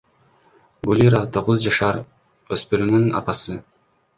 [0.87, 1.99] Гулира— тогуз жашар
[2.57, 3.61] өспүрүмүн апасы.